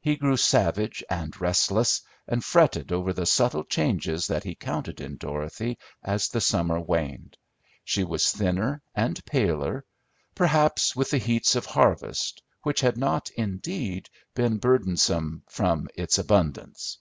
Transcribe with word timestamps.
He 0.00 0.16
grew 0.16 0.38
savage 0.38 1.04
and 1.10 1.38
restless, 1.38 2.00
and 2.26 2.42
fretted 2.42 2.92
over 2.92 3.12
the 3.12 3.26
subtle 3.26 3.62
changes 3.64 4.26
that 4.28 4.42
he 4.42 4.54
counted 4.54 5.02
in 5.02 5.18
Dorothy 5.18 5.76
as 6.02 6.28
the 6.28 6.40
summer 6.40 6.80
waned. 6.80 7.36
She 7.84 8.02
was 8.02 8.32
thinner 8.32 8.80
and 8.94 9.22
paler; 9.26 9.84
perhaps 10.34 10.96
with 10.96 11.10
the 11.10 11.18
heats 11.18 11.56
of 11.56 11.66
harvest, 11.66 12.42
which 12.62 12.80
had 12.80 12.96
not, 12.96 13.28
indeed, 13.36 14.08
been 14.34 14.56
burdensome 14.56 15.42
from 15.50 15.90
its 15.94 16.16
abundance. 16.16 16.96